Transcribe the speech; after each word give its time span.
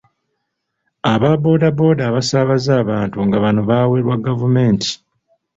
Aba 1.11 1.29
bbooda 1.37 1.67
bbooda 1.73 2.03
abasaabaza 2.09 2.71
abantu 2.83 3.17
nga 3.27 3.37
bano 3.43 3.61
baawerwa 3.69 4.15
gavumenti. 4.25 4.91